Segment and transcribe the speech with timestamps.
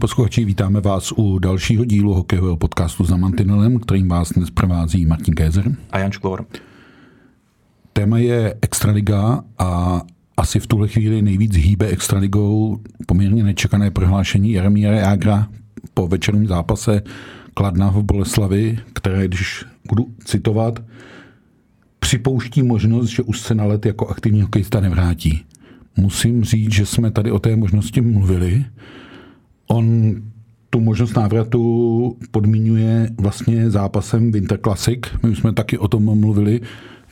[0.00, 5.34] Posluchači, vítáme vás u dalšího dílu hokejového podcastu za Mantinelem, kterým vás dnes provází Martin
[5.34, 5.76] Kézer.
[5.90, 6.46] A Jan Škvor.
[7.92, 10.02] Téma je Extraliga a
[10.36, 15.48] asi v tuhle chvíli nejvíc hýbe Extraligou poměrně nečekané prohlášení Jaromíra Jágra
[15.94, 17.02] po večerním zápase
[17.54, 20.82] Kladna v Boleslavi, které, když budu citovat,
[21.98, 25.44] připouští možnost, že už se na let jako aktivní hokejista nevrátí.
[25.96, 28.64] Musím říct, že jsme tady o té možnosti mluvili.
[29.68, 30.14] On
[30.70, 35.00] tu možnost návratu podmiňuje vlastně zápasem Winter Classic.
[35.26, 36.60] My jsme taky o tom mluvili,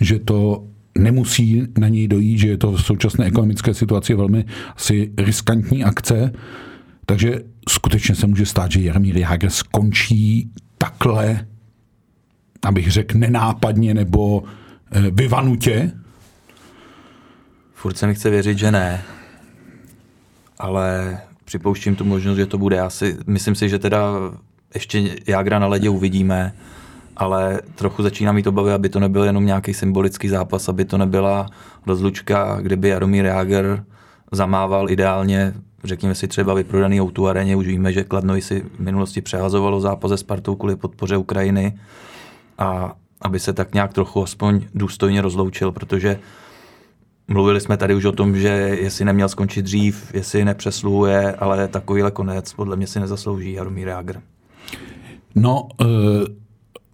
[0.00, 0.64] že to
[0.98, 4.44] nemusí na něj dojít, že je to v současné ekonomické situaci velmi
[4.76, 6.32] asi riskantní akce.
[7.06, 11.46] Takže skutečně se může stát, že Jaromír Jágr skončí takhle,
[12.62, 14.42] abych řekl nenápadně nebo
[14.90, 15.92] eh, vyvanutě.
[17.74, 19.02] Furt se mi chce věřit, že ne,
[20.58, 22.80] ale připouštím tu možnost, že to bude.
[22.80, 23.16] asi.
[23.26, 24.12] myslím si, že teda
[24.74, 26.54] ještě Jágra na ledě uvidíme,
[27.16, 31.46] ale trochu začíná mít obavy, aby to nebyl jenom nějaký symbolický zápas, aby to nebyla
[31.86, 33.84] rozlučka, kdyby Jaromír Jágr
[34.32, 39.20] zamával ideálně, řekněme si třeba vyprodaný auto areně, už víme, že Kladno si v minulosti
[39.20, 41.78] přehazovalo zápas se Spartou kvůli podpoře Ukrajiny
[42.58, 46.18] a aby se tak nějak trochu aspoň důstojně rozloučil, protože
[47.28, 48.48] Mluvili jsme tady už o tom, že
[48.80, 54.20] jestli neměl skončit dřív, jestli nepřesluhuje, ale takovýhle konec podle mě si nezaslouží Jaromír Jágr.
[55.34, 55.86] No, uh,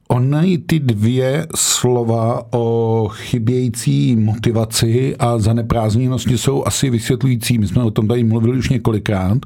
[0.08, 7.58] Ony ty dvě slova o chybějící motivaci a zaneprázdněnosti jsou asi vysvětlující.
[7.58, 9.38] My jsme o tom tady mluvili už několikrát.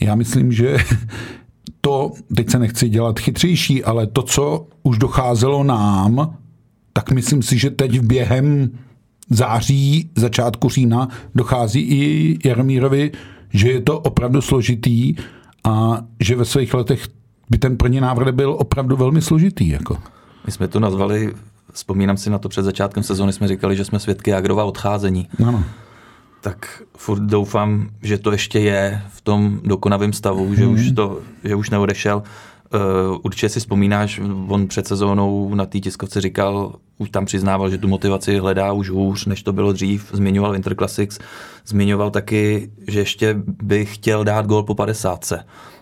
[0.00, 0.76] Já myslím, že
[1.80, 6.36] to, teď se nechci dělat chytřejší, ale to, co už docházelo nám,
[6.92, 8.70] tak myslím si, že teď během
[9.30, 13.12] září, začátku října dochází i Jaromírovi,
[13.50, 15.14] že je to opravdu složitý
[15.64, 17.08] a že ve svých letech
[17.50, 19.68] by ten první návrh byl opravdu velmi složitý.
[19.68, 19.98] Jako.
[20.46, 21.34] My jsme to nazvali,
[21.72, 25.28] vzpomínám si na to před začátkem sezóny, jsme říkali, že jsme svědky Jagrova odcházení.
[25.46, 25.64] Ano.
[26.40, 30.56] Tak furt doufám, že to ještě je v tom dokonavém stavu, hmm.
[30.56, 32.22] že, už to, že už neodešel.
[32.74, 37.78] Uh, určitě si vzpomínáš, on před sezónou na té tiskovce říkal, už tam přiznával, že
[37.78, 40.10] tu motivaci hledá už hůř, než to bylo dřív.
[40.12, 41.18] Zmiňoval Winter Classics,
[41.66, 45.32] zmiňoval taky, že ještě by chtěl dát gol po 50,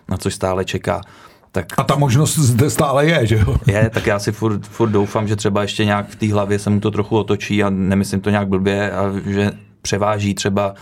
[0.09, 1.01] na což stále čeká.
[1.51, 3.57] Tak, a ta možnost zde stále je, že jo?
[3.67, 6.69] Je, tak já si furt, furt doufám, že třeba ještě nějak v té hlavě se
[6.69, 9.51] mu to trochu otočí a nemyslím to nějak blbě, a že
[9.81, 10.73] převáží třeba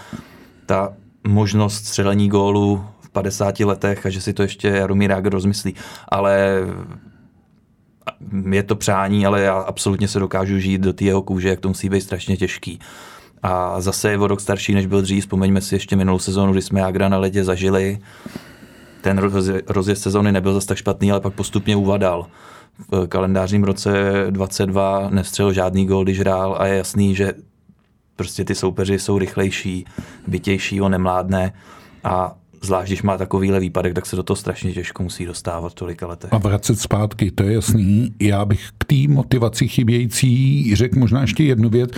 [0.66, 0.94] ta
[1.28, 5.76] možnost střelení gólu 50 letech a že si to ještě Jaromír Jágr rozmyslí.
[6.08, 6.62] Ale
[8.52, 11.68] je to přání, ale já absolutně se dokážu žít do té jeho kůže, jak to
[11.68, 12.80] musí být strašně těžký.
[13.44, 15.24] A zase je o rok starší, než byl dřív.
[15.24, 18.00] Vzpomeňme si ještě minulou sezónu, kdy jsme Jágra na ledě zažili.
[19.02, 19.18] Ten
[19.68, 22.28] rozjezd sezóny nebyl zase tak špatný, ale pak postupně uvadal.
[22.92, 23.92] V kalendářním roce
[24.30, 27.34] 22 nestřelil žádný gol, když hrál a je jasný, že
[28.16, 29.86] prostě ty soupeři jsou rychlejší,
[30.28, 31.54] bytější, on nemládne
[32.04, 36.08] a zvlášť když má takovýhle výpadek, tak se do toho strašně těžko musí dostávat tolika
[36.08, 36.34] letech.
[36.34, 38.14] A vracet zpátky, to je jasný.
[38.20, 41.92] Já bych k té motivaci chybějící řekl možná ještě jednu věc.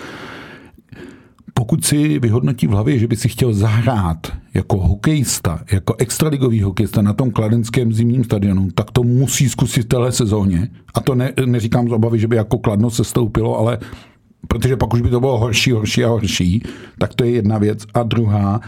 [1.53, 7.01] Pokud si vyhodnotí v hlavě, že by si chtěl zahrát jako hokejista, jako extraligový hokejista
[7.01, 10.69] na tom kladenském zimním stadionu, tak to musí zkusit v téhle sezóně.
[10.93, 13.77] A to ne, neříkám z obavy, že by jako kladno se stoupilo, ale
[14.47, 16.63] protože pak už by to bylo horší, horší a horší,
[16.97, 17.85] tak to je jedna věc.
[17.93, 18.61] A druhá,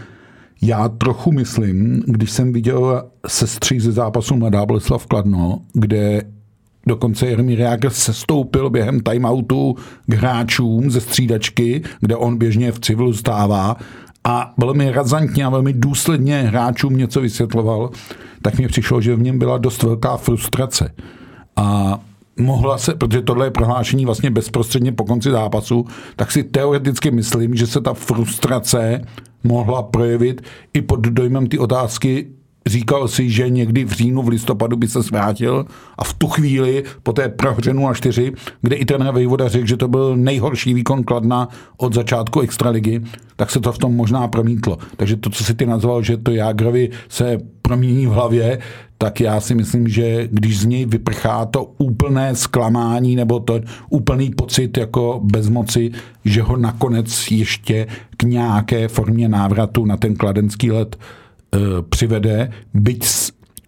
[0.66, 6.22] já trochu myslím, když jsem viděl sestří ze zápasu Mladá Boleslav Kladno, kde
[6.86, 9.76] dokonce Jeremír Jágr sestoupil během timeoutu
[10.06, 13.76] k hráčům ze střídačky, kde on běžně v civilu stává
[14.24, 17.90] a velmi razantně a velmi důsledně hráčům něco vysvětloval,
[18.42, 20.94] tak mi přišlo, že v něm byla dost velká frustrace.
[21.56, 21.98] A
[22.40, 25.84] mohla se, protože tohle je prohlášení vlastně bezprostředně po konci zápasu,
[26.16, 29.00] tak si teoreticky myslím, že se ta frustrace
[29.44, 30.42] mohla projevit
[30.74, 32.26] i pod dojmem ty otázky,
[32.66, 35.66] říkal si, že někdy v říjnu, v listopadu by se zvrátil
[35.98, 39.88] a v tu chvíli po té prohře 0-4, kde i ten Vejvoda řekl, že to
[39.88, 43.02] byl nejhorší výkon Kladna od začátku extraligy,
[43.36, 44.78] tak se to v tom možná promítlo.
[44.96, 48.58] Takže to, co si ty nazval, že to Jágrovi se promíní v hlavě,
[48.98, 53.60] tak já si myslím, že když z něj vyprchá to úplné zklamání nebo to
[53.90, 55.90] úplný pocit jako bezmoci,
[56.24, 63.06] že ho nakonec ještě k nějaké formě návratu na ten kladenský let e, přivede, byť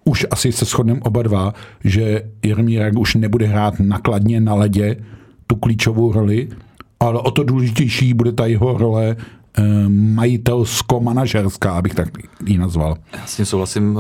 [0.05, 1.55] už asi se shodneme oba dva,
[1.85, 4.97] že Jaromír už nebude hrát nakladně na ledě
[5.47, 6.49] tu klíčovou roli,
[7.01, 9.17] ale o to důležitější bude ta jeho role
[9.89, 12.09] majitelsko-manažerská, abych tak
[12.47, 12.97] ji nazval.
[13.13, 13.99] Já s tím souhlasím,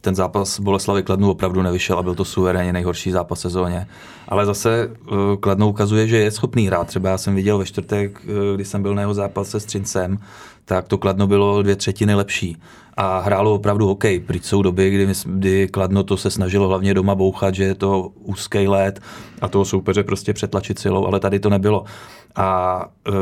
[0.00, 3.86] ten zápas Boleslavy Kladnu opravdu nevyšel a byl to suverénně nejhorší zápas sezóně.
[4.28, 4.90] Ale zase
[5.40, 6.86] Kladno ukazuje, že je schopný hrát.
[6.86, 8.22] Třeba já jsem viděl ve čtvrtek,
[8.54, 10.18] kdy jsem byl na jeho zápase s Třincem,
[10.64, 12.56] tak to Kladno bylo dvě třetiny lepší.
[12.94, 14.20] A hrálo opravdu hokej.
[14.20, 18.10] Pryč jsou doby, kdy, kdy Kladno to se snažilo hlavně doma bouchat, že je to
[18.14, 19.00] úzký let
[19.40, 21.84] a toho soupeře prostě přetlačit silou, ale tady to nebylo.
[22.36, 23.12] A e,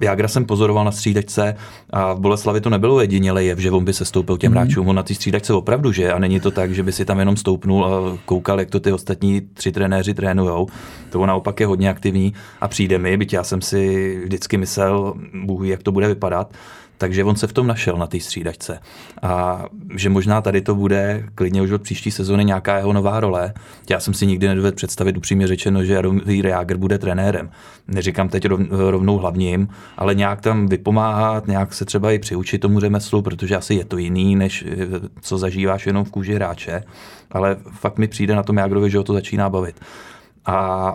[0.00, 1.56] Jágra jsem pozoroval na střídačce
[1.90, 4.58] a v Boleslavi to nebylo jediněle jev, že on by se stoupil těm mm.
[4.58, 4.88] hráčům.
[4.88, 7.36] On na té střídačce opravdu že a není to tak, že by si tam jenom
[7.36, 10.66] stoupnul a koukal, jak to ty ostatní tři trenéři trénujou.
[11.10, 15.14] To on naopak je hodně aktivní a přijde mi, byť já jsem si vždycky myslel,
[15.44, 16.54] Bůh jak to bude vypadat,
[16.98, 18.78] takže on se v tom našel na té střídačce.
[19.22, 19.64] A
[19.96, 23.54] že možná tady to bude klidně už od příští sezóny nějaká jeho nová role.
[23.90, 27.50] Já jsem si nikdy nedovedl představit upřímně řečeno, že Jaromír Jágr bude trenérem.
[27.88, 33.22] Neříkám teď rovnou hlavním, ale nějak tam vypomáhat, nějak se třeba i přiučit tomu řemeslu,
[33.22, 34.76] protože asi je to jiný, než eh,
[35.20, 36.82] co zažíváš jenom v kůži hráče.
[37.30, 39.80] Ale fakt mi přijde na tom Jágrovi, že ho to začíná bavit.
[40.46, 40.94] A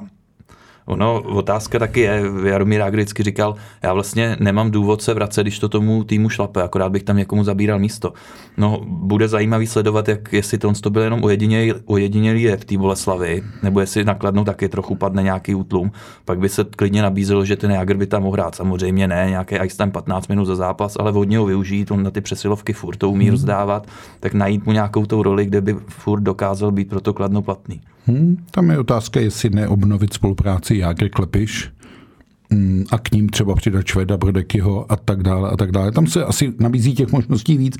[0.90, 5.60] Ono, otázka taky je, Jaromír Jágr vždycky říkal, já vlastně nemám důvod se vracet, když
[5.60, 8.14] to tomu týmu šlape, akorát bych tam někomu zabíral místo.
[8.58, 12.78] No, bude zajímavý sledovat, jak jestli to, to byl jenom ojedinělý, ojedinělý je v té
[12.78, 15.92] Boleslavi, nebo jestli nakladnou taky trochu padne nějaký útlum,
[16.26, 18.56] pak by se klidně nabízelo, že ten Jágr by tam mohl hrát.
[18.56, 22.12] Samozřejmě ne, nějaký ice time 15 minut za zápas, ale hodně ho využít, on na
[22.12, 23.32] ty přesilovky furt to umí hmm.
[23.32, 23.88] rozdávat,
[24.20, 27.82] tak najít mu nějakou tou roli, kde by furt dokázal být pro to kladno platný.
[28.08, 31.72] Hmm, tam je otázka, jestli neobnovit spolupráci Jágr Klepiš
[32.52, 35.92] hmm, a k ním třeba přidat Šveda, Brodekyho a tak dále a tak dále.
[35.92, 37.78] Tam se asi nabízí těch možností víc.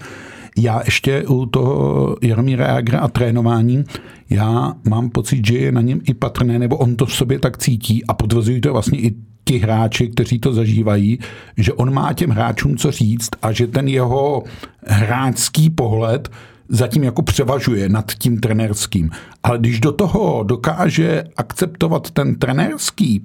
[0.58, 3.84] Já ještě u toho Jaromíra Jágra a trénování,
[4.30, 7.58] já mám pocit, že je na něm i patrné, nebo on to v sobě tak
[7.58, 11.20] cítí a potvrzují to vlastně i ti hráči, kteří to zažívají,
[11.58, 14.44] že on má těm hráčům co říct a že ten jeho
[14.86, 16.30] hráčský pohled
[16.70, 19.10] zatím jako převažuje nad tím trenérským.
[19.44, 23.24] Ale když do toho dokáže akceptovat ten trenérský,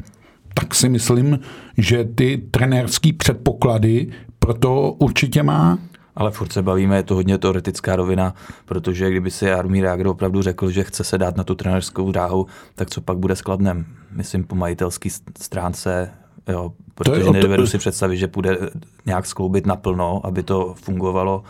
[0.54, 1.38] tak si myslím,
[1.78, 5.78] že ty trenérský předpoklady proto určitě má.
[6.16, 10.42] Ale furt se bavíme, je to hodně teoretická rovina, protože kdyby si Jaromír Jágr opravdu
[10.42, 13.86] řekl, že chce se dát na tu trenérskou dráhu, tak co pak bude skladnem?
[14.10, 15.08] Myslím po majitelské
[15.38, 16.10] stránce,
[16.48, 18.58] jo, protože nedovedu si představit, že půjde
[19.06, 21.42] nějak skloubit naplno, aby to fungovalo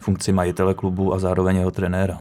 [0.00, 2.16] funkci majitele klubu a zároveň jeho trenéra.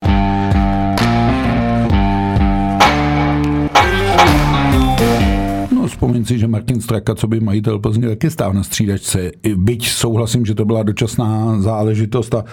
[5.75, 9.31] No, vzpomín si, že Martin Straka, co by majitel Plzně, taky stál na střídačce.
[9.55, 12.43] Byť souhlasím, že to byla dočasná záležitost a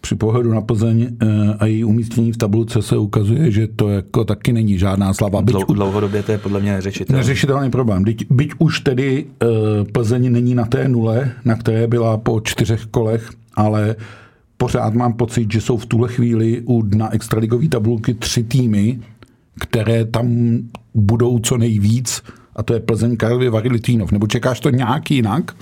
[0.00, 1.26] při pohledu na Plzeň eh,
[1.58, 5.42] a její umístění v tabulce se ukazuje, že to jako taky není žádná slava.
[5.42, 7.18] Byť Dlou, dlouhodobě to je podle mě neřešitelný.
[7.18, 8.04] Neřešitelný problém.
[8.04, 9.46] Byť, byť už tedy eh,
[9.92, 13.96] Plzeň není na té nule, na které byla po čtyřech kolech, ale
[14.56, 19.00] pořád mám pocit, že jsou v tuhle chvíli u dna extraligové tabulky tři týmy,
[19.60, 20.58] které tam
[20.94, 22.22] budou co nejvíc
[22.56, 24.12] a to je Plzeň, Karlovy, Vary, Litvinov.
[24.12, 25.56] Nebo čekáš to nějak jinak?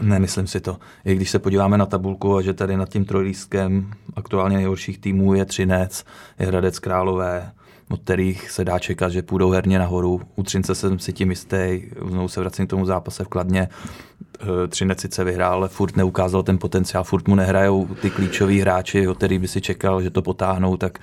[0.00, 0.76] Nemyslím si to.
[1.04, 5.34] I když se podíváme na tabulku a že tady nad tím trojlístkem aktuálně nejhorších týmů
[5.34, 6.04] je Třinec,
[6.38, 7.50] je Hradec Králové,
[7.88, 10.20] od kterých se dá čekat, že půjdou herně nahoru.
[10.36, 13.68] U Třince jsem si tím jistý, znovu se vracím k tomu zápase v Kladně.
[14.40, 19.08] Eh, Třinec sice vyhrál, ale furt neukázal ten potenciál, furt mu nehrajou ty klíčoví hráči,
[19.08, 20.98] o který by si čekal, že to potáhnou, tak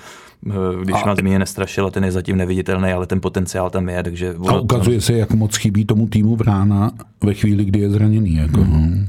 [0.47, 1.15] eh, když a...
[1.21, 4.03] mě nestrašil, ten je zatím neviditelný, ale ten potenciál tam je.
[4.03, 6.91] Takže a ukazuje se, jak moc chybí tomu týmu Vrána
[7.23, 8.35] ve chvíli, kdy je zraněný.
[8.35, 8.57] Jako.
[8.63, 9.07] Mm.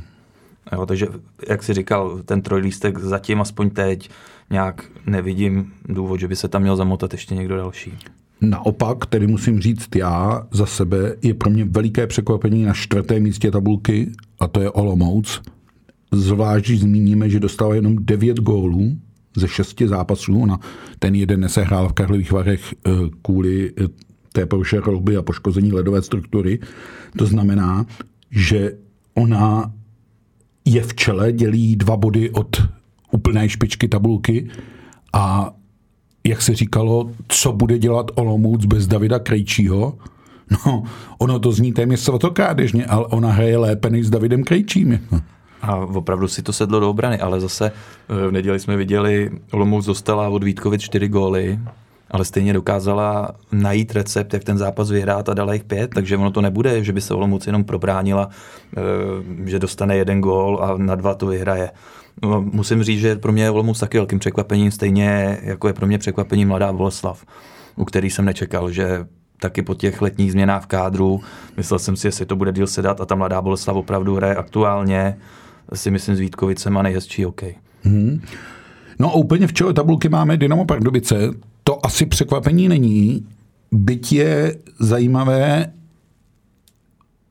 [0.73, 1.07] Jo, takže,
[1.49, 4.11] jak si říkal, ten trojlístek zatím aspoň teď
[4.54, 7.92] nějak nevidím důvod, že by se tam měl zamotat ještě někdo další.
[8.40, 13.50] Naopak, tedy musím říct já za sebe, je pro mě veliké překvapení na čtvrtém místě
[13.50, 15.42] tabulky a to je Olomouc.
[16.12, 18.96] Zvlášť, zmíníme, že dostal jenom 9 gólů
[19.37, 20.40] ze šesti zápasů.
[20.42, 20.61] Ona
[20.99, 22.90] ten jeden nesehrál v Karlových Varech eh,
[23.23, 23.88] kvůli eh,
[24.32, 24.78] té poruše
[25.18, 26.58] a poškození ledové struktury.
[27.18, 27.87] To znamená,
[28.30, 28.73] že
[29.14, 29.73] ona
[30.64, 32.62] je v čele, dělí dva body od
[33.14, 34.49] úplné špičky tabulky
[35.12, 35.54] a
[36.26, 39.94] jak se říkalo, co bude dělat Olomouc bez Davida Krejčího,
[40.50, 40.83] no,
[41.18, 45.00] ono to zní téměř svatokádežně, ale ona hraje lépe než s Davidem Krejčím.
[45.62, 49.87] A opravdu si to sedlo do obrany, ale zase eh, v neděli jsme viděli, Olomouc
[49.87, 51.59] dostala od Vítkovic čtyři góly,
[52.11, 56.30] ale stejně dokázala najít recept, jak ten zápas vyhrát a dala jich pět, takže ono
[56.30, 58.28] to nebude, že by se Olomouc jenom probránila,
[58.76, 58.80] eh,
[59.44, 61.71] že dostane jeden gól a na dva to vyhraje.
[62.23, 65.87] No, musím říct, že pro mě je Olomouc taky velkým překvapením, stejně jako je pro
[65.87, 67.25] mě překvapení mladá Boleslav,
[67.76, 69.06] u který jsem nečekal, že
[69.40, 71.21] taky po těch letních změnách v kádru.
[71.56, 75.16] Myslel jsem si, jestli to bude díl sedat a ta mladá Boleslav opravdu hraje aktuálně,
[75.75, 77.42] si myslím s Vítkovicem a nejhezčí OK.
[77.83, 78.21] Hmm.
[78.99, 81.30] No úplně v čele tabulky máme Dynamo Pardubice.
[81.64, 83.26] To asi překvapení není,
[83.73, 85.73] byť je zajímavé,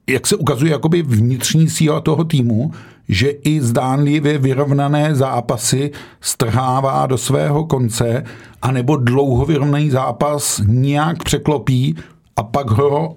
[0.10, 2.72] jak se ukazuje jakoby vnitřní síla toho týmu,
[3.10, 5.92] že i zdánlivě vyrovnané zápasy
[6.22, 8.24] strhává do svého konce,
[8.62, 11.96] anebo dlouho vyrovnaný zápas nějak překlopí
[12.36, 13.16] a pak ho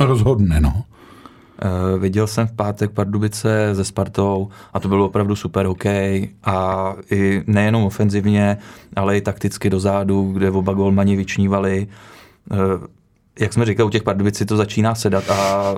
[0.00, 0.60] rozhodne.
[0.60, 0.72] No.
[0.74, 6.88] Uh, viděl jsem v pátek Pardubice se Spartou a to bylo opravdu super hokej a
[7.10, 8.56] i nejenom ofenzivně,
[8.96, 11.86] ale i takticky dozadu, kde oba golmani vyčnívali.
[12.50, 12.58] Uh,
[13.38, 15.74] jak jsme říkali, u těch Pardubici to začíná sedat a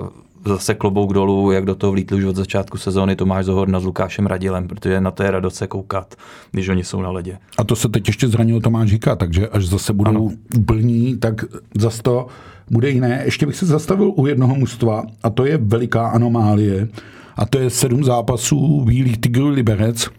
[0.47, 4.25] zase klobouk dolů, jak do toho vlítli už od začátku sezóny Tomáš Zohorna s Lukášem
[4.25, 6.15] Radilem, protože na to je radost se koukat,
[6.51, 7.37] když oni jsou na ledě.
[7.57, 10.29] A to se teď ještě zranil Tomáš Hika, takže až zase budou ano.
[10.57, 11.45] úplní, tak
[11.77, 12.27] zase to
[12.71, 13.21] bude jiné.
[13.25, 16.87] Ještě bych se zastavil u jednoho mužstva a to je veliká anomálie
[17.35, 20.09] a to je sedm zápasů Bílých Tigrů Liberec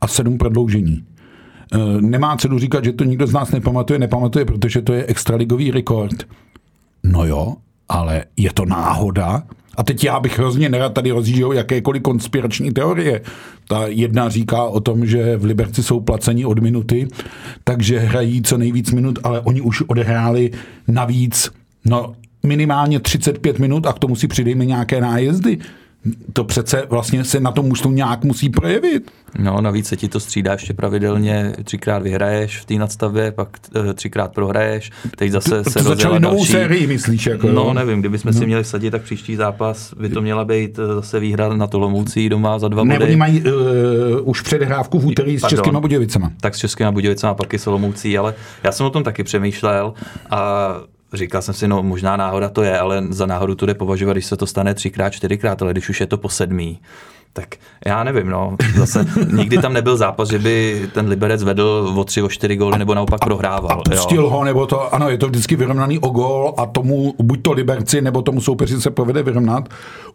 [0.00, 1.04] a sedm prodloužení.
[1.72, 5.70] E, nemá cenu říkat, že to nikdo z nás nepamatuje, nepamatuje, protože to je extraligový
[5.70, 6.24] rekord.
[7.04, 7.56] No jo,
[7.88, 9.42] ale je to náhoda,
[9.78, 13.20] a teď já bych hrozně nerad tady rozjížděl jakékoliv konspirační teorie.
[13.68, 17.08] Ta jedna říká o tom, že v Liberci jsou placeni od minuty,
[17.64, 20.50] takže hrají co nejvíc minut, ale oni už odehráli
[20.88, 21.50] navíc
[21.84, 22.14] no,
[22.46, 25.58] minimálně 35 minut a k tomu si přidejme nějaké nájezdy
[26.32, 29.10] to přece vlastně se na tom mužstvu nějak musí projevit.
[29.38, 33.94] No, navíc se ti to střídá ještě pravidelně, třikrát vyhraješ v té nadstavě, pak eh,
[33.94, 36.52] třikrát prohraješ, teď zase to, se to začali novou další.
[36.52, 37.26] sérii, myslíš?
[37.26, 37.74] Jako, no, jo?
[37.74, 38.38] nevím, kdybychom no.
[38.38, 42.28] si měli sadit, tak příští zápas by to měla být eh, zase výhra na Tolomoucí
[42.28, 43.04] doma za dva ne, body.
[43.04, 43.50] oni mají uh,
[44.22, 46.32] už předhrávku v úterý s Českými Budějovicama.
[46.40, 49.94] Tak s Českými Budějovicama, pak i Solomoucí, ale já jsem o tom taky přemýšlel
[50.30, 50.74] a
[51.12, 54.26] Říkal jsem si, no možná náhoda to je, ale za náhodu to jde považovat, když
[54.26, 56.80] se to stane třikrát, čtyřikrát, ale když už je to po sedmý,
[57.40, 57.54] tak
[57.86, 58.56] já nevím, no.
[58.76, 62.78] Zase nikdy tam nebyl zápas, že by ten Liberec vedl o tři, o čtyři góly
[62.78, 63.80] nebo naopak prohrával.
[63.86, 64.30] A pustil jo.
[64.30, 68.00] ho, nebo to, ano, je to vždycky vyrovnaný o gól a tomu, buď to Liberci,
[68.00, 69.68] nebo tomu soupeři se povede vyrovnat.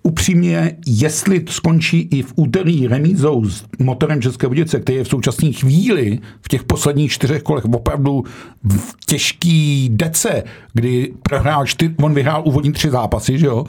[0.04, 5.52] Upřímně, jestli skončí i v úterý remízou s motorem České Budějovice, který je v současné
[5.52, 8.24] chvíli, v těch posledních čtyřech kolech, opravdu
[8.64, 13.66] v těžký dece, kdy prohrál čtyř, on vyhrál úvodní tři zápasy, že jo,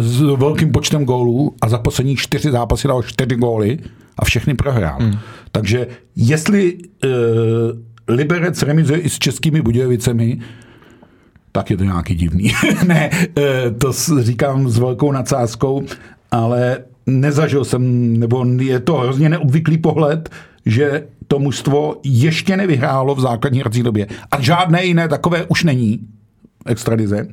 [0.00, 3.78] s velkým počtem gólů a za poslední čtyři zápasy dal čtyři góly
[4.18, 4.98] a všechny prohrál.
[5.00, 5.18] Hmm.
[5.52, 7.10] Takže jestli uh,
[8.08, 10.40] Liberec remizuje i s českými Budějovicemi,
[11.52, 12.52] tak je to nějaký divný.
[12.86, 13.44] ne, uh,
[13.78, 15.82] to říkám s velkou nadsázkou,
[16.30, 20.30] ale nezažil jsem, nebo je to hrozně neobvyklý pohled,
[20.66, 24.06] že to mužstvo ještě nevyhrálo v základní hrací době.
[24.30, 25.98] A žádné jiné takové už není
[26.66, 27.28] extradize.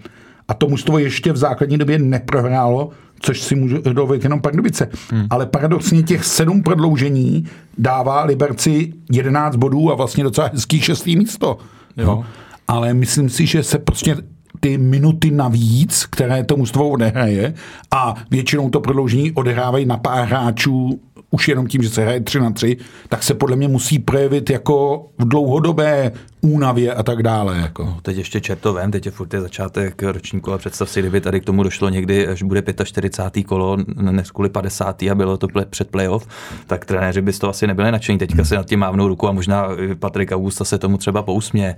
[0.50, 2.90] A to mužstvo ještě v základní době neprohrálo,
[3.20, 4.90] což si může dovolit jenom Pardubice.
[5.12, 5.28] Hmm.
[5.30, 7.46] Ale paradoxně těch sedm prodloužení
[7.78, 11.58] dává Liberci 11 bodů a vlastně docela hezký šestý místo.
[11.98, 12.06] Jo.
[12.06, 12.26] No.
[12.68, 14.16] Ale myslím si, že se prostě
[14.60, 17.54] ty minuty navíc, které to mužstvo odehraje
[17.92, 21.00] a většinou to prodloužení odehrávají na pár hráčů
[21.32, 22.78] už jenom tím, že se hraje 3 na 3,
[23.10, 27.58] tak se podle mě musí projevit jako v dlouhodobé únavě a tak dále.
[27.58, 27.86] Jako.
[27.86, 31.42] No, teď ještě čertovém, teď je furt je začátek ročníku a představ si, kdyby tady
[31.42, 33.44] k tomu došlo někdy, až bude 45.
[33.44, 35.04] kolo, než kvůli 50.
[35.04, 36.28] a bylo to před playoff,
[36.68, 38.18] tak trenéři by z toho asi nebyli nadšení.
[38.18, 38.46] Teďka hmm.
[38.46, 39.68] si nad tím mávnou ruku a možná
[40.00, 41.76] Patrik Augusta se tomu třeba pousmě.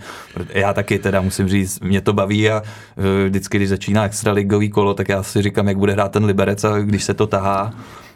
[0.53, 2.63] Já taky teda musím říct, mě to baví a
[2.98, 6.63] e, vždycky, když začíná extraligový kolo, tak já si říkám, jak bude hrát ten Liberec
[6.63, 7.74] a když se to tahá,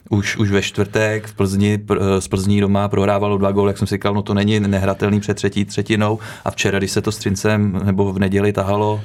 [0.09, 3.87] už, už ve čtvrtek v Plzni, pr, z Plzní doma prohrávalo dva góly, jak jsem
[3.87, 7.17] si říkal, no to není nehratelný před třetí třetinou a včera, když se to s
[7.17, 9.01] Trincem nebo v neděli tahalo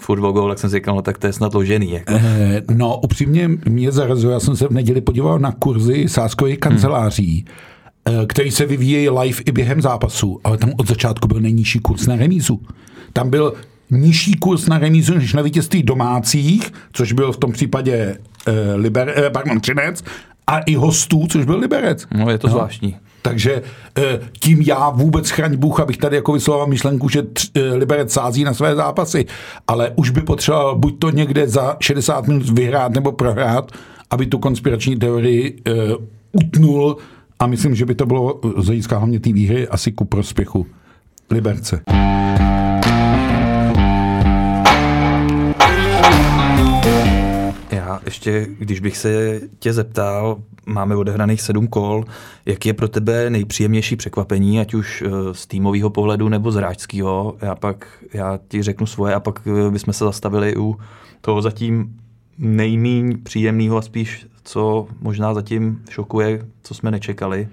[0.00, 1.92] furt o gól, jak jsem si říkal, no tak to je snad ložený.
[1.92, 2.12] Jako.
[2.16, 7.44] Eh, no upřímně mě zarazilo, já jsem se v neděli podíval na kurzy sáskových kanceláří,
[8.08, 8.26] hmm.
[8.26, 12.16] který se vyvíjejí live i během zápasu, ale tam od začátku byl nejnižší kurz na
[12.16, 12.60] remízu.
[13.12, 13.54] Tam byl
[13.90, 19.14] nižší kurz na remízu než na vítězství domácích, což byl v tom případě uh, Liber,
[19.18, 20.04] uh, pardon, Třinec,
[20.46, 22.06] a i hostů, což byl Liberec.
[22.14, 22.52] No, je to no.
[22.52, 22.96] zvláštní.
[23.22, 23.62] Takže
[23.98, 27.22] eh, tím já vůbec chraň Bůh, abych tady jako vysloval myšlenku, že
[27.54, 29.26] eh, Liberec sází na své zápasy,
[29.68, 33.72] ale už by potřeboval buď to někde za 60 minut vyhrát nebo prohrát,
[34.10, 35.74] aby tu konspirační teorii uh,
[36.32, 36.96] utnul
[37.38, 40.66] a myslím, že by to bylo z hlediska hlavně té výhry asi ku prospěchu
[41.30, 41.80] Liberce.
[48.06, 52.04] Ještě, když bych se tě zeptal, máme odehraných sedm kol,
[52.46, 57.36] jak je pro tebe nejpříjemnější překvapení, ať už eh, z týmového pohledu nebo z hráčského.
[57.42, 60.76] Já pak, já ti řeknu svoje a pak eh, bychom se zastavili u
[61.20, 61.96] toho zatím
[62.38, 67.48] nejmíň příjemného a spíš, co možná zatím šokuje, co jsme nečekali.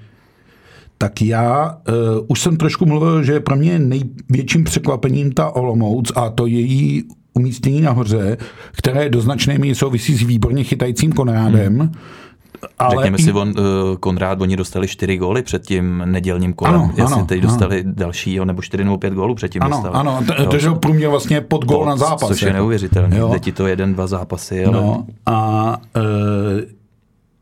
[0.97, 6.29] Tak já uh, už jsem trošku mluvil, že pro mě největším překvapením ta Olomouc a
[6.29, 8.37] to její umístění nahoře,
[8.71, 11.79] které do značné míry souvisí s výborně chytajícím Konrádem.
[11.79, 11.91] Hmm.
[12.79, 13.21] Ale Řekněme i...
[13.21, 16.75] si, on, uh, Konrád, oni dostali čtyři góly před tím nedělním kolem.
[16.75, 17.47] Ano, Jestli ano, teď ano.
[17.47, 19.95] dostali dalšího, nebo čtyři nebo pět gólů předtím ano, dostali.
[19.95, 20.19] Ano,
[20.51, 22.29] takže průměr vlastně pod gól na zápas.
[22.29, 23.19] Což je neuvěřitelné.
[23.31, 24.65] Teď to jeden, dva zápasy.
[24.65, 24.73] Ale...
[24.73, 26.03] No, a uh,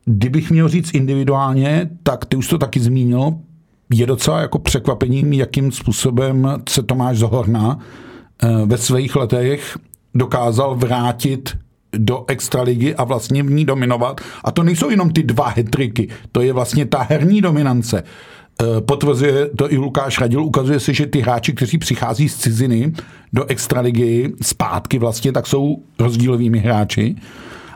[0.05, 3.33] kdybych měl říct individuálně, tak ty už to taky zmínil,
[3.93, 7.79] je docela jako překvapením, jakým způsobem se Tomáš Zohorna
[8.65, 9.77] ve svých letech
[10.15, 11.57] dokázal vrátit
[11.98, 14.21] do extraligy a vlastně v ní dominovat.
[14.43, 18.03] A to nejsou jenom ty dva hetriky, to je vlastně ta herní dominance.
[18.03, 22.93] E, potvrzuje to i Lukáš Radil, ukazuje se, že ty hráči, kteří přichází z ciziny
[23.33, 27.15] do extraligy zpátky vlastně, tak jsou rozdílovými hráči.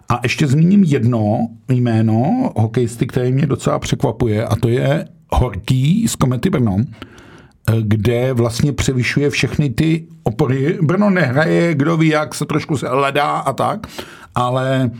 [0.09, 6.15] A ještě zmíním jedno jméno hokejisty, které mě docela překvapuje, a to je Horký z
[6.15, 6.77] Komety Brno,
[7.81, 10.77] kde vlastně převyšuje všechny ty opory.
[10.81, 13.87] Brno nehraje, kdo ví, jak se trošku se hledá a tak,
[14.35, 14.91] ale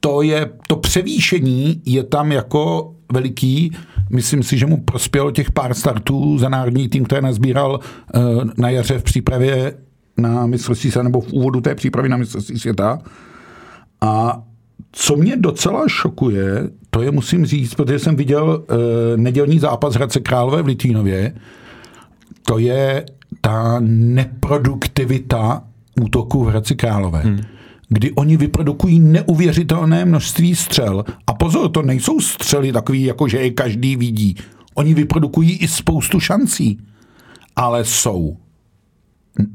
[0.00, 3.72] to je, to převýšení je tam jako veliký.
[4.10, 7.80] Myslím si, že mu prospělo těch pár startů za národní tým, který nazbíral
[8.14, 8.20] eh,
[8.56, 9.74] na jaře v přípravě
[10.16, 12.98] na mistrovství světa, nebo v úvodu té přípravy na mistrovství světa.
[14.00, 14.42] A
[14.92, 18.76] co mě docela šokuje, to je musím říct, protože jsem viděl uh,
[19.16, 21.34] nedělní zápas Hradce Králové v Litvínově,
[22.42, 23.06] to je
[23.40, 25.62] ta neproduktivita
[26.00, 27.20] útoku v Hradci Králové.
[27.20, 27.40] Hmm
[27.92, 31.04] kdy oni vyprodukují neuvěřitelné množství střel.
[31.26, 34.36] A pozor, to nejsou střely takový, jako že je každý vidí.
[34.74, 36.78] Oni vyprodukují i spoustu šancí,
[37.56, 38.36] ale jsou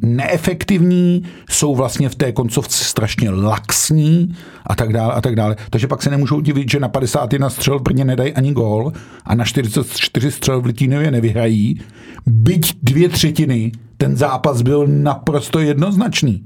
[0.01, 4.35] neefektivní, jsou vlastně v té koncovce strašně laxní
[4.65, 5.55] a tak dále a tak dále.
[5.69, 8.91] Takže pak se nemůžou divit, že na 51 střel v Brně nedají ani gól
[9.25, 11.81] a na 44 střel v Litínově nevyhrají.
[12.25, 16.43] Byť dvě třetiny, ten zápas byl naprosto jednoznačný.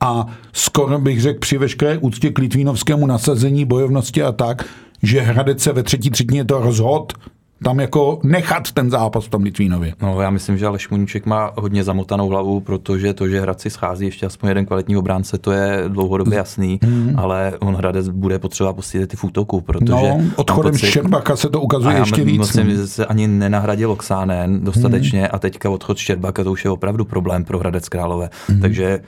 [0.00, 4.64] A skoro bych řekl při veškeré úctě k litvínovskému nasazení, bojovnosti a tak,
[5.02, 7.12] že Hradec se ve třetí třetině to rozhod
[7.62, 9.94] tam jako nechat ten zápas v tom Litvínově.
[10.02, 14.04] No, já myslím, že Aleš Muníček má hodně zamotanou hlavu, protože to, že Hradci schází
[14.04, 17.14] ještě aspoň jeden kvalitní obránce, to je dlouhodobě jasný, mm.
[17.16, 19.90] ale on Hradec bude potřeba posílit ty v útoku, protože...
[19.90, 20.86] No, odchodem pocit...
[20.86, 22.38] Štěrbaka se to ukazuje a ještě víc.
[22.38, 25.28] Myslím, že se ani nenahradil Oxánen dostatečně mm.
[25.32, 28.30] a teďka odchod Štěrbaka, to už je opravdu problém pro Hradec Králové.
[28.48, 28.60] Mm.
[28.60, 29.00] Takže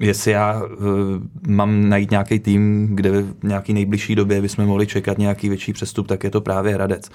[0.00, 0.68] jestli já uh,
[1.48, 6.06] mám najít nějaký tým, kde v nějaký nejbližší době bychom mohli čekat nějaký větší přestup,
[6.06, 7.10] tak je to právě Hradec.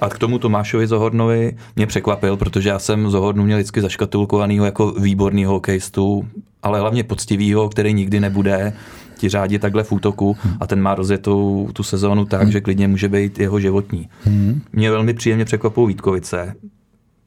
[0.00, 4.90] A k tomu Tomášovi Zohornovi mě překvapil, protože já jsem Zohornu měl vždycky zaškatulkovanýho jako
[4.90, 6.28] výborný hokejistu,
[6.62, 8.72] ale hlavně poctivýho, který nikdy nebude
[9.16, 12.52] ti řádit takhle v útoku a ten má rozjetou tu sezónu tak, hmm.
[12.52, 14.08] že klidně může být jeho životní.
[14.24, 14.60] Hmm.
[14.72, 16.54] Mě velmi příjemně překvapou Vítkovice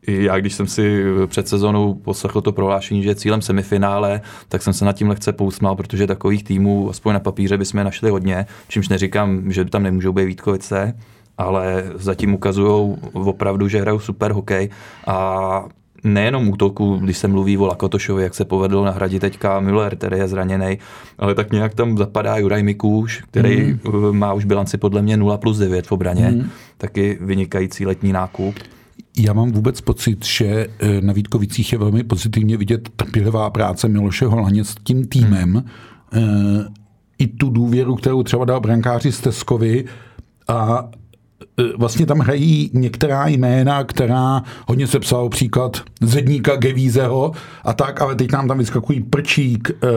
[0.08, 4.74] já, když jsem si před sezónou poslechl to prohlášení, že je cílem semifinále, tak jsem
[4.74, 8.90] se nad tím lehce pousmál, protože takových týmů, aspoň na papíře, bychom našli hodně, čímž
[8.90, 10.94] neříkám, že tam nemůžou být Vítkovice,
[11.38, 14.70] ale zatím ukazují opravdu, že hrajou super hokej
[15.08, 15.66] a
[16.04, 20.28] nejenom útoku, když se mluví o Lakotošovi, jak se povedlo nahradit teďka Müller, který je
[20.28, 20.78] zraněný,
[21.18, 23.80] ale tak nějak tam zapadá Juraj Mikuš, který mm.
[24.18, 26.50] má už bilanci podle mě 0 plus 9 v obraně, mm.
[26.78, 28.56] taky vynikající letní nákup.
[29.18, 30.46] Já mám vůbec pocit, že
[30.80, 35.54] eh, na Vítkovicích je velmi pozitivně vidět trpělivá práce Miloše Holaně s tím týmem.
[35.54, 35.64] Hmm.
[37.18, 39.86] I tu důvěru, kterou třeba dal brankáři Steskovi
[40.48, 40.90] a
[41.60, 47.32] eh, vlastně tam hrají některá jména, která hodně se psal příklad Zedníka Gevízeho
[47.64, 49.88] a tak, ale teď nám tam vyskakují Prčík, eh,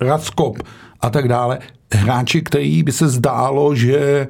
[0.00, 0.62] Raskop
[1.00, 1.58] a tak dále.
[1.92, 4.28] Hráči, který by se zdálo, že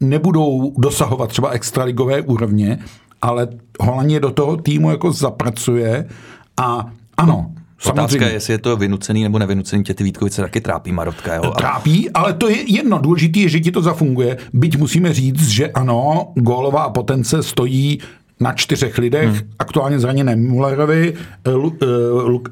[0.00, 2.78] nebudou dosahovat třeba extraligové úrovně,
[3.22, 3.48] ale
[3.80, 6.08] Holandě do toho týmu jako zapracuje
[6.56, 7.50] a ano,
[7.80, 8.02] Samozřejmě.
[8.02, 11.34] Otázka je, jestli je to vynucený nebo nevynucený, tě ty Vítkovice taky trápí Marotka.
[11.34, 11.52] Jo?
[11.58, 12.98] Trápí, ale to je jedno.
[12.98, 14.36] Důležité je, že ti to zafunguje.
[14.52, 17.98] Byť musíme říct, že ano, gólová potence stojí
[18.40, 19.50] na čtyřech lidech, hmm.
[19.58, 21.14] aktuálně zraněném Mullerovi,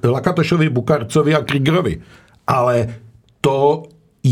[0.04, 2.00] Lakatošovi, Bukarcovi a Kriegerovi.
[2.46, 2.88] Ale
[3.40, 3.82] to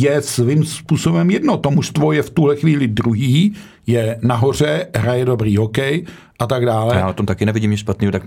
[0.01, 1.57] je svým způsobem jedno.
[1.57, 3.55] To mužstvo je v tuhle chvíli druhý,
[3.87, 6.05] je nahoře, hraje dobrý hokej
[6.39, 6.97] a tak dále.
[6.97, 8.23] Já na tom taky nevidím nic špatného, tak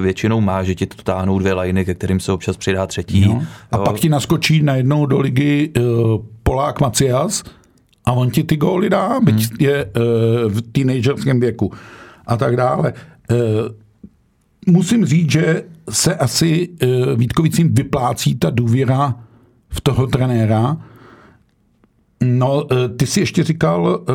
[0.00, 3.28] většinou má, že ti to táhnou dvě lajny, ke kterým se občas přidá třetí.
[3.28, 3.42] No.
[3.72, 3.84] A jo.
[3.84, 5.84] pak ti naskočí najednou do ligy uh,
[6.42, 7.42] Polák Macias
[8.04, 9.56] a on ti ty góly dá, byť hmm.
[9.60, 9.92] je uh,
[10.52, 11.72] v teenagerském věku
[12.26, 12.92] a tak dále.
[13.30, 13.36] Uh,
[14.66, 19.14] musím říct, že se asi uh, Vítkovicím vyplácí ta důvěra
[19.68, 20.76] v toho trenéra,
[22.26, 24.12] No, eh, ty jsi ještě říkal, eh,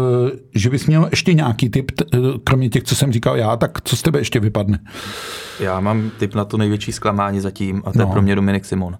[0.56, 3.95] že bys měl ještě nějaký tip, eh, kromě těch, co jsem říkal já, tak co
[3.95, 4.80] z tebe ještě vypadne?
[5.60, 8.06] Já mám tip na to největší zklamání zatím a to no.
[8.06, 8.97] je pro mě Dominik Simon.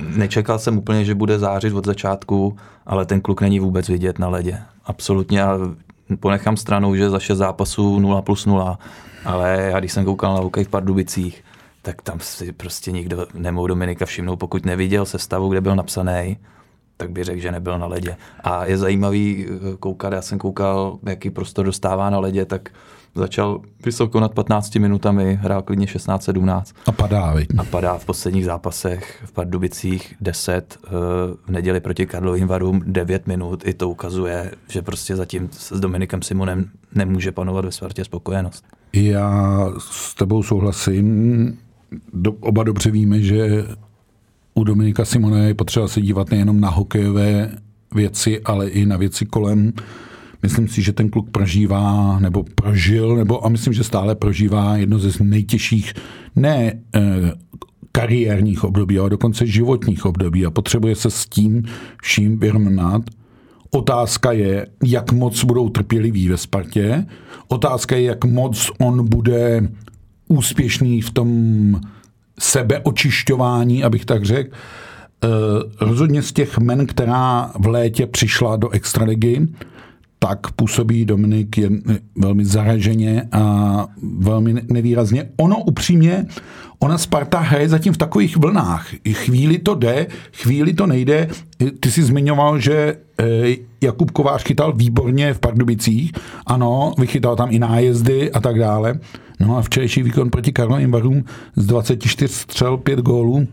[0.00, 2.56] Nečekal jsem úplně, že bude zářit od začátku,
[2.86, 4.58] ale ten kluk není vůbec vidět na ledě.
[4.84, 5.58] Absolutně a
[6.20, 8.78] ponechám stranou, že za šest zápasů 0 plus 0,
[9.24, 11.44] ale já když jsem koukal na hokej v Pardubicích,
[11.82, 16.36] tak tam si prostě nikdo nemohl Dominika všimnout, pokud neviděl sestavu, kde byl napsaný,
[16.96, 18.16] tak by řekl, že nebyl na ledě.
[18.40, 22.68] A je zajímavý eh, koukat, já jsem koukal, jaký prostor dostává na ledě, tak
[23.14, 26.62] začal vysoko nad 15 minutami, hrál klidně 16-17.
[26.86, 27.48] A padá, viď?
[27.58, 30.90] A padá v posledních zápasech v Pardubicích 10, eh,
[31.46, 33.66] v neděli proti Karlovým Varům 9 minut.
[33.66, 38.64] I to ukazuje, že prostě zatím s Dominikem Simonem nemůže panovat ve Spartě spokojenost.
[38.92, 41.58] Já s tebou souhlasím.
[42.12, 43.64] Do, oba dobře víme, že
[44.54, 47.50] u Dominika Simona je potřeba se dívat nejenom na hokejové
[47.94, 49.72] věci, ale i na věci kolem.
[50.42, 54.98] Myslím si, že ten kluk prožívá, nebo prožil, nebo a myslím, že stále prožívá jedno
[54.98, 55.94] ze nejtěžších,
[56.36, 57.00] ne eh,
[57.92, 61.62] kariérních období, ale dokonce životních období a potřebuje se s tím
[62.02, 63.02] vším vyrovnat.
[63.70, 67.06] Otázka je, jak moc budou trpěliví ve Spartě.
[67.48, 69.68] Otázka je, jak moc on bude
[70.28, 71.80] úspěšný v tom
[72.38, 74.50] sebeočišťování, abych tak řekl.
[75.24, 75.28] Eh,
[75.80, 79.48] rozhodně z těch men, která v létě přišla do extraligy,
[80.18, 81.82] tak působí Dominik jen
[82.16, 83.86] velmi zaraženě a
[84.18, 85.30] velmi nevýrazně.
[85.36, 86.26] Ono upřímně,
[86.78, 88.88] ona Sparta hraje zatím v takových vlnách.
[89.12, 91.28] Chvíli to jde, chvíli to nejde.
[91.80, 96.12] Ty jsi zmiňoval, že eh, Jakub Kovář chytal výborně v Pardubicích.
[96.46, 98.98] Ano, vychytal tam i nájezdy a tak dále.
[99.40, 101.24] No a včerejší výkon proti Karlovým Varům
[101.56, 103.46] z 24 střel 5 gólů.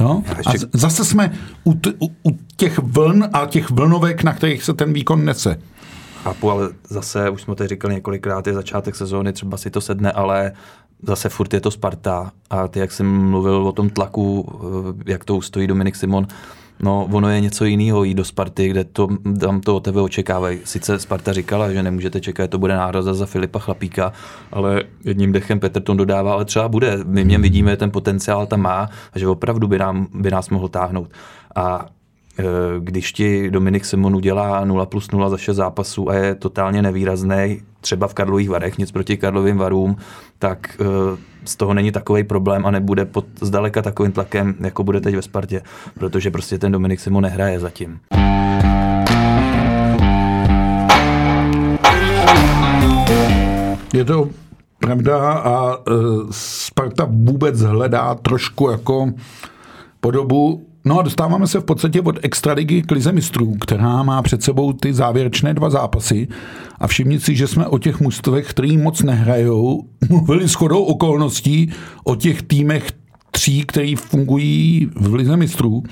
[0.00, 0.22] Jo?
[0.46, 1.32] A zase jsme
[1.64, 5.56] u, t, u, těch vln a těch vlnovek, na kterých se ten výkon nese.
[6.22, 10.12] Chápu, ale zase, už jsme to říkali několikrát, je začátek sezóny, třeba si to sedne,
[10.12, 10.52] ale
[11.02, 14.48] zase furt je to Sparta a ty, jak jsem mluvil o tom tlaku,
[14.98, 16.26] eh, jak to stojí Dominik Simon,
[16.82, 19.08] No, ono je něco jiného jít do Sparty, kde to,
[19.40, 20.58] tam to o tebe očekávají.
[20.64, 24.12] Sice Sparta říkala, že nemůžete čekat, to bude náhrada za Filipa Chlapíka,
[24.52, 26.98] ale jedním dechem Petr to dodává, ale třeba bude.
[27.04, 30.68] My mě vidíme, ten potenciál tam má a že opravdu by, nám, by nás mohl
[30.68, 31.10] táhnout.
[31.56, 31.86] A
[32.78, 37.60] když ti Dominik Simon udělá 0 plus 0 za 6 zápasů a je totálně nevýrazný,
[37.80, 39.96] třeba v Karlových Varech, nic proti Karlovým Varům,
[40.38, 40.84] tak e,
[41.44, 45.22] z toho není takový problém a nebude pod zdaleka takovým tlakem, jako bude teď ve
[45.22, 45.62] Spartě,
[45.94, 48.00] protože prostě ten Dominik Simo nehraje zatím.
[53.94, 54.28] Je to
[54.78, 59.12] pravda a uh, Sparta vůbec hledá trošku jako
[60.00, 64.42] podobu No a dostáváme se v podstatě od extraligy k lize mistrů, která má před
[64.42, 66.28] sebou ty závěrečné dva zápasy.
[66.78, 71.72] A všimnit si, že jsme o těch mužstvech, který moc nehrajou, mluvili shodou okolností
[72.04, 72.92] o těch týmech
[73.30, 75.82] tří, který fungují v lize mistrů.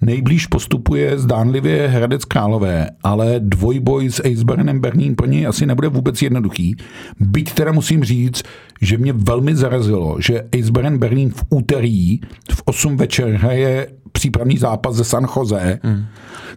[0.00, 6.22] Nejblíž postupuje zdánlivě Hradec Králové, ale dvojboj s Eisbernem Berlín pro něj asi nebude vůbec
[6.22, 6.76] jednoduchý.
[7.20, 8.42] Byť teda musím říct,
[8.80, 12.20] že mě velmi zarazilo, že Eisberen Berlín v úterý
[12.52, 16.04] v 8 večer hraje přípravný zápas ze San Jose, hmm.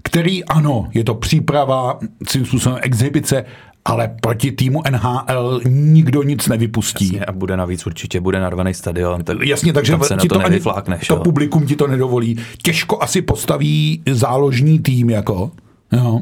[0.02, 3.45] který ano, je to příprava, svým způsobem exhibice,
[3.88, 7.06] ale proti týmu NHL nikdo nic nevypustí.
[7.06, 9.23] Jasně, a bude navíc určitě, bude narvaný stadion.
[9.23, 10.60] Tak Jasně, takže se ti to, ani,
[11.08, 12.38] to publikum ti to nedovolí.
[12.63, 15.52] Těžko asi postaví záložní tým, jako.
[15.91, 16.21] Jo.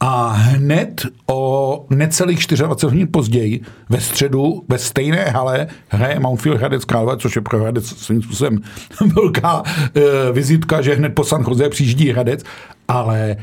[0.00, 6.84] A hned o necelých 24 hodin později ve středu ve stejné hale hraje Mountfield Hradec
[6.84, 8.58] Králové, což je pro Hradec svým způsobem
[9.14, 9.62] velká
[9.94, 12.44] e, vizitka, že hned po San Jose přijíždí Hradec,
[12.88, 13.36] ale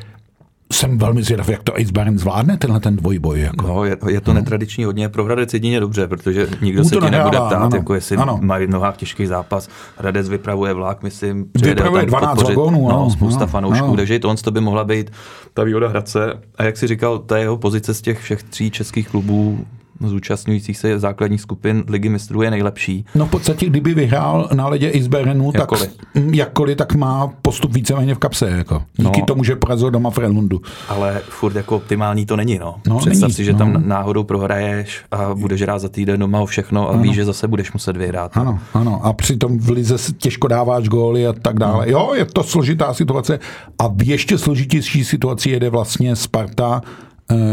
[0.74, 3.42] jsem velmi zvědav, jak to Icebaren zvládne, tenhle ten dvojboj.
[3.42, 3.68] Jako.
[3.68, 4.40] No, je, je to no.
[4.40, 7.94] netradiční hodně pro Hradec jedině dobře, protože nikdo Mu se ti nebude ptát, ano, jako
[7.94, 8.40] jestli ano.
[8.42, 9.70] mají v nohách těžký zápas.
[9.98, 13.96] Hradec vypravuje vlak, myslím, vypravuje 12 vagónů, no, spousta ano, fanoušků, ano.
[13.96, 15.12] takže to, to by mohla být
[15.54, 16.34] ta výhoda Hradce.
[16.58, 19.66] A jak si říkal, ta jeho pozice z těch všech tří českých klubů
[20.06, 23.06] zúčastňujících se základních skupin Ligy mistrů je nejlepší.
[23.16, 25.92] No v podstatě, kdyby vyhrál na ledě Isberenu, tak Jakkoliv.
[26.16, 28.50] mm, jakkoliv, tak má postup víceméně v kapse.
[28.50, 28.84] Jako.
[28.98, 29.26] Díky No.
[29.26, 30.62] tomu, že porazil doma v Relundu.
[30.90, 32.76] Ale furt jako optimální to není, no.
[32.88, 33.60] No, Představ není, si, že no.
[33.60, 37.48] tam náhodou prohraješ a budeš hrát za týden doma o všechno a víš, že zase
[37.48, 38.38] budeš muset vyhrát.
[38.38, 39.06] Ano, ano.
[39.06, 41.86] A přitom v lize těžko dáváš góly a tak dále.
[41.86, 41.92] No.
[41.92, 43.40] Jo, je to složitá situace.
[43.80, 46.82] A v ještě složitější situaci jede vlastně Sparta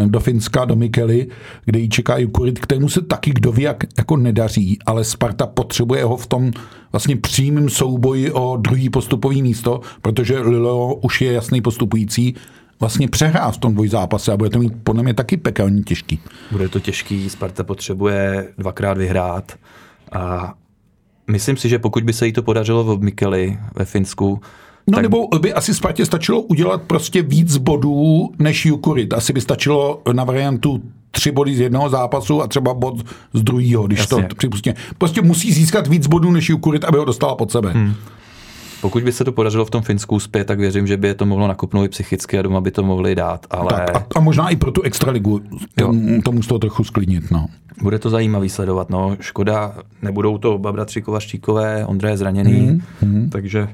[0.07, 1.27] do Finska, do Mikely,
[1.65, 6.05] kde ji čeká Jukurit, kterému se taky kdo ví, jak jako nedaří, ale Sparta potřebuje
[6.05, 6.53] ho v tom
[6.93, 12.35] vlastně přímém souboji o druhý postupový místo, protože Lilo už je jasný postupující,
[12.81, 16.21] vlastně přehrá v tom dvojzápase a bude to mít podle mě taky pekelně těžký.
[16.53, 19.53] Bude to těžký, Sparta potřebuje dvakrát vyhrát
[20.13, 20.55] a
[21.31, 24.41] myslím si, že pokud by se jí to podařilo v Mikeli ve Finsku,
[24.87, 29.13] No tak nebo by asi Spartě stačilo udělat prostě víc bodů než Jukurit.
[29.13, 32.95] Asi by stačilo na variantu tři body z jednoho zápasu a třeba bod
[33.33, 34.23] z druhého, když Jasně.
[34.23, 34.75] to připustně.
[34.99, 37.73] Prostě musí získat víc bodů než Jukurit, aby ho dostala pod sebe.
[37.73, 37.95] Hmm.
[38.81, 41.27] pokud by se to podařilo v tom Finsku uspět, tak věřím, že by je to
[41.27, 44.49] mohlo nakopnout i psychicky a doma by to mohli dát, ale Tak a, a, možná
[44.49, 45.43] i pro tu extraligu
[46.25, 47.31] to, musí to trochu sklidnit.
[47.31, 47.47] No.
[47.83, 48.91] bude to zajímavý sledovat.
[48.91, 49.17] No.
[49.21, 53.69] Škoda, nebudou to oba bratři Kovařčíkové, Ondra je zraněný, mm, takže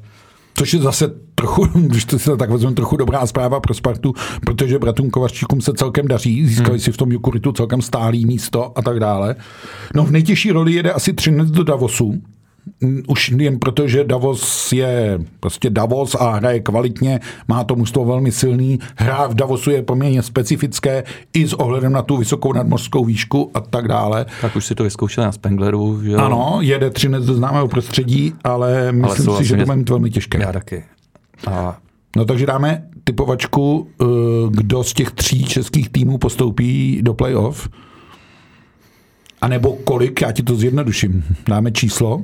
[0.61, 4.15] Což je zase trochu, když to si to tak vezmeme, trochu dobrá zpráva pro Spartu,
[4.41, 8.83] protože bratům Kovařčíkům se celkem daří, získali si v tom Jukuritu celkem stálý místo a
[8.83, 9.37] tak dále.
[9.95, 12.15] No v nejtěžší roli jede asi Třinec do Davosu,
[13.09, 18.33] už jen proto, že Davos je prostě Davos a hraje kvalitně, má to mužstvo velmi
[18.33, 23.51] silný, hra v Davosu je poměrně specifické i s ohledem na tu vysokou nadmořskou výšku
[23.55, 24.27] a tak dále.
[24.41, 26.03] tak už si to vyzkoušeli na Spengleru.
[26.05, 26.15] Že?
[26.15, 30.11] Ano, jede Třinec do známého prostředí, ale myslím si, souhlasím, že to bude mít velmi
[30.11, 30.43] těžké.
[30.43, 30.85] Já taky.
[31.47, 31.79] A
[32.17, 34.05] No takže dáme typovačku, eh,
[34.51, 37.69] kdo z těch tří českých týmů postoupí do playoff.
[39.41, 41.25] A nebo kolik, já ti to zjednoduším.
[41.49, 42.23] Dáme číslo,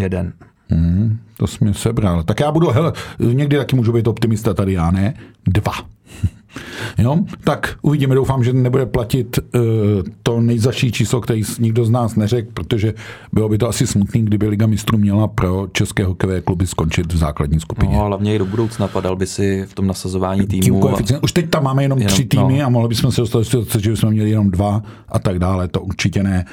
[0.00, 0.32] jeden.
[1.36, 2.22] to jsi mě sebral.
[2.22, 5.14] Tak já budu, hele, někdy taky můžu být optimista tady, já ne.
[5.46, 5.72] Dva.
[6.98, 9.60] Jo, tak uvidíme, doufám, že nebude platit uh,
[10.22, 12.94] to nejzaší číslo, který nikdo z nás neřekl, protože
[13.32, 17.16] bylo by to asi smutný, kdyby Liga mistrů měla pro české hokejové kluby skončit v
[17.16, 17.96] základní skupině.
[17.96, 20.88] No, hlavně i do budoucna padal by si v tom nasazování týmu.
[20.88, 20.98] A.
[21.22, 22.66] Už teď tam máme jenom, Jenom, tři týmy no.
[22.66, 25.68] a mohli bychom se dostat do situace, že bychom měli jenom dva a tak dále.
[25.68, 26.44] To určitě ne.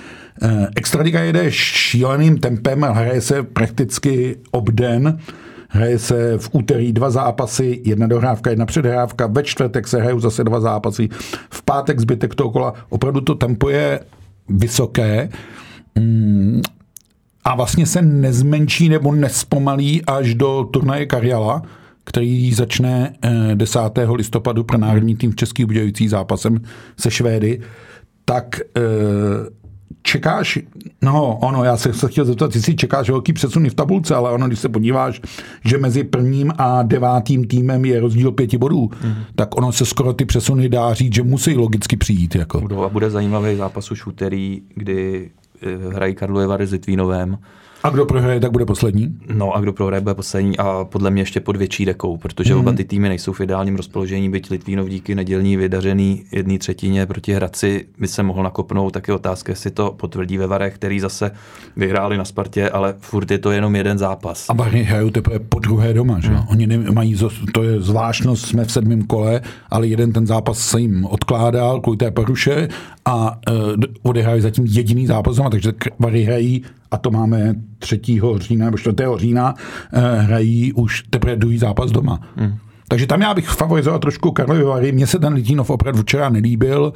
[0.41, 5.19] Eh, Extraliga jede šíleným tempem, hraje se prakticky obden.
[5.67, 10.43] Hraje se v úterý dva zápasy, jedna dohrávka, jedna předhrávka, ve čtvrtek se hrajou zase
[10.43, 11.09] dva zápasy,
[11.49, 12.73] v pátek zbytek toho kola.
[12.89, 13.99] Opravdu to tempo je
[14.49, 15.29] vysoké
[15.97, 16.61] Mm,
[17.43, 21.61] a vlastně se nezmenší nebo nespomalí až do turnaje Karjala,
[22.03, 23.79] který začne eh, 10.
[24.13, 26.61] listopadu pro národní tým v Českých Budějovicích zápasem
[26.99, 27.61] se Švédy,
[28.25, 28.81] tak eh,
[30.07, 30.59] čekáš,
[31.01, 34.47] no ono, já se, se chtěl zeptat, jestli čekáš velký přesuny v tabulce, ale ono,
[34.47, 35.21] když se podíváš,
[35.65, 39.13] že mezi prvním a devátým týmem je rozdíl pěti bodů, mm.
[39.35, 42.35] tak ono se skoro ty přesuny dá říct, že musí logicky přijít.
[42.35, 42.61] Jako.
[42.61, 45.29] budou, a bude zajímavý zápas už úterý, kdy
[45.61, 47.37] eh, hrají Karlovy Vary s Litvínovem.
[47.87, 49.17] A kdo prohraje, tak bude poslední?
[49.33, 52.59] No a kdo prohraje, bude poslední a podle mě ještě pod větší dekou, protože mm.
[52.59, 57.33] oba ty týmy nejsou v ideálním rozpoložení, byť Litvínov díky nedělní vydařený jedné třetině proti
[57.33, 61.31] Hradci by se mohl nakopnout, tak je otázka, jestli to potvrdí ve Varech, který zase
[61.75, 64.49] vyhráli na Spartě, ale furt je to jenom jeden zápas.
[64.49, 66.27] A Barny hrajou teprve po druhé doma, že?
[66.27, 66.47] Hmm.
[66.49, 67.15] Oni nemají,
[67.53, 71.97] to je zvláštnost, jsme v sedmém kole, ale jeden ten zápas se jim odkládal kvůli
[71.97, 72.67] té poruše
[73.05, 73.55] a uh,
[74.03, 78.01] odehrají zatím jediný zápas doma, takže Vary hrají, a to máme 3.
[78.37, 78.95] října nebo 4.
[79.15, 82.19] října, uh, hrají už teprve druhý zápas doma.
[82.35, 82.57] Hmm.
[82.87, 84.91] Takže tam já bych favorizoval trošku Karlovy Vary.
[84.91, 86.93] Mně se ten Litínov opravdu včera nelíbil.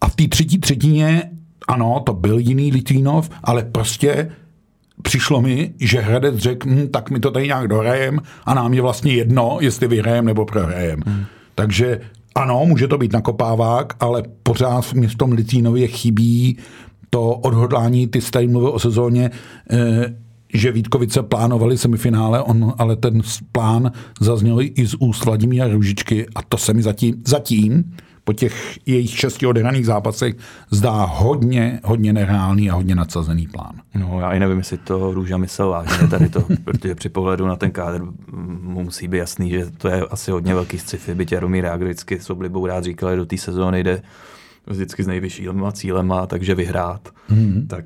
[0.00, 1.22] A v té třetí třetině,
[1.68, 4.30] ano, to byl jiný Litvínov, ale prostě
[5.02, 8.82] přišlo mi, že Hradec řekl, hm, tak my to tady nějak dohrajem a nám je
[8.82, 11.02] vlastně jedno, jestli vyhrajem nebo prohrajem.
[11.06, 11.24] Hmm.
[11.54, 12.00] Takže
[12.34, 16.58] ano, může to být nakopávák, ale pořád mě v tom Litvínově chybí
[17.10, 19.30] to odhodlání, ty jsi tady mluvil o sezóně,
[19.70, 20.14] eh,
[20.54, 26.42] že Vítkovice plánovali semifinále, on, ale ten plán zazněl i z úst Vladimíra Ružičky a
[26.42, 27.84] to se mi zatím, zatím
[28.24, 30.34] po těch jejich šesti odehraných zápasech
[30.70, 33.72] zdá hodně, hodně nereálný a hodně nadsazený plán.
[33.94, 37.56] No já i nevím, jestli to Růža myslel vážně tady to, protože při pohledu na
[37.56, 38.02] ten kádr
[38.62, 42.30] mu musí být jasný, že to je asi hodně velký sci-fi, byť Jaromír vždycky s
[42.30, 44.02] oblibou rád říkal, že do té sezóny jde
[44.66, 47.08] vždycky s nejvyššíma cílema, takže vyhrát.
[47.28, 47.66] Hmm.
[47.66, 47.84] Tak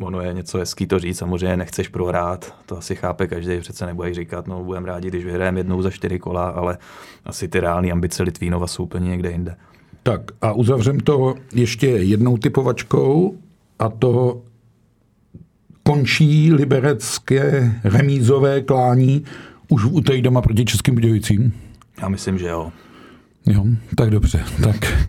[0.00, 4.16] ono je něco hezký to říct, samozřejmě nechceš prohrát, to asi chápe každý, přece nebudeš
[4.16, 6.78] říkat, no budeme rádi, když vyhrajeme jednou za čtyři kola, ale
[7.24, 9.56] asi ty reální ambice Litvínova jsou úplně někde jinde.
[10.02, 13.38] Tak a uzavřem to ještě jednou typovačkou
[13.78, 14.42] a to
[15.82, 19.24] končí liberecké remízové klání
[19.68, 21.52] už v úterý doma proti Českým Budějovicím?
[22.02, 22.72] Já myslím, že jo.
[23.46, 23.64] Jo,
[23.96, 24.44] tak dobře.
[24.64, 25.08] Tak,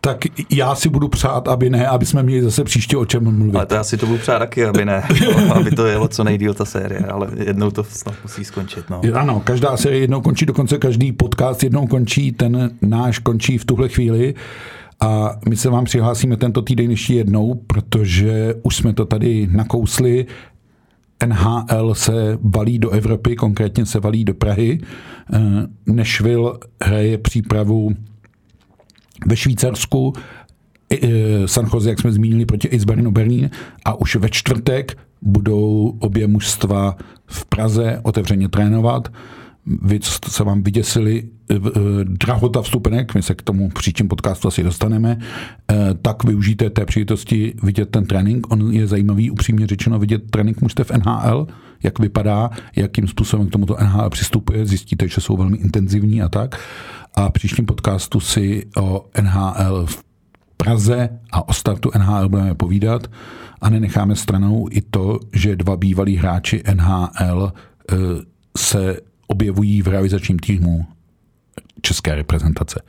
[0.00, 0.18] tak
[0.50, 3.56] já si budu přát, aby ne, aby jsme měli zase příště o čem mluvit.
[3.56, 5.02] Ale to já si to budu přát taky, aby ne,
[5.54, 8.90] aby to jelo co nejdíl ta série, ale jednou to snad musí skončit.
[8.90, 9.02] No.
[9.14, 13.88] Ano, každá série jednou končí, dokonce každý podcast jednou končí, ten náš končí v tuhle
[13.88, 14.34] chvíli.
[15.00, 20.26] A my se vám přihlásíme tento týden ještě jednou, protože už jsme to tady nakousli.
[21.26, 24.80] NHL se valí do Evropy, konkrétně se valí do Prahy.
[25.32, 25.38] Eh,
[25.86, 27.90] Nešvil hraje přípravu
[29.26, 30.12] ve Švýcarsku,
[31.46, 33.50] San Jose, jak jsme zmínili, proti Eisbernu Berlín
[33.84, 39.08] a už ve čtvrtek budou obě mužstva v Praze otevřeně trénovat
[39.82, 44.48] vy, co se vám vyděsili, eh, eh, drahota vstupenek, my se k tomu příštím podcastu
[44.48, 45.18] asi dostaneme,
[45.70, 48.52] eh, tak využijte té příležitosti vidět ten trénink.
[48.52, 51.46] On je zajímavý, upřímně řečeno, vidět trénink mužstev NHL,
[51.82, 56.60] jak vypadá, jakým způsobem k tomuto NHL přistupuje, zjistíte, že jsou velmi intenzivní a tak.
[57.14, 60.04] A příštím podcastu si o NHL v
[60.56, 63.06] Praze a o startu NHL budeme povídat
[63.60, 67.52] a nenecháme stranou i to, že dva bývalí hráči NHL
[68.56, 68.96] se
[69.26, 70.86] objevují v realizačním týmu
[71.82, 72.82] české reprezentace.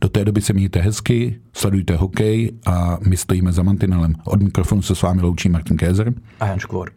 [0.00, 4.14] Do té doby se mějte hezky, sledujte hokej a my stojíme za mantinelem.
[4.24, 6.90] Od mikrofonu se s vámi loučí Martin Kézer a Jan Škvor.